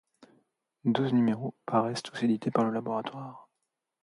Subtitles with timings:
[0.83, 3.51] Douze numéros paraissent tous édités par le Laboratoire.